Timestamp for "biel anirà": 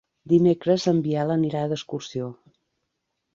1.07-1.61